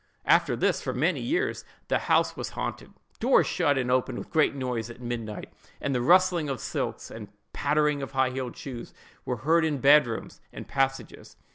"After 0.25 0.55
this, 0.55 0.81
for 0.81 0.95
many 0.95 1.19
years, 1.19 1.63
the 1.87 1.99
house 2.09 2.35
was 2.35 2.49
haunted: 2.57 2.91
doors 3.19 3.45
shut 3.45 3.77
and 3.77 3.91
opened 3.91 4.17
with 4.17 4.31
great 4.31 4.55
noise 4.55 4.89
at 4.89 4.99
midnight; 4.99 5.53
and 5.79 5.93
the 5.93 6.01
rustling 6.01 6.49
of 6.49 6.59
silks, 6.59 7.11
and 7.11 7.27
pattering 7.53 8.01
of 8.01 8.13
high 8.13 8.31
heeled 8.31 8.57
shoes, 8.57 8.95
were 9.25 9.37
heard 9.45 9.63
in 9.63 9.77
bed 9.77 10.07
rooms 10.07 10.41
and 10.51 10.67
passages. 10.67 11.35